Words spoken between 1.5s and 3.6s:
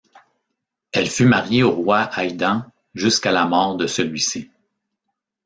au roi Aidan jusqu'à la